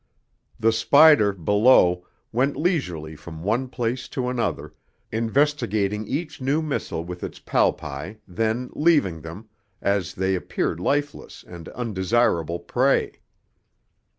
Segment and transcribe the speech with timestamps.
[0.59, 4.73] The spider, below, went leisurely from one place to another,
[5.11, 11.69] investigating each new missile with its palpi, then leaving them, as they appeared lifeless and
[11.69, 13.19] undesirable prey.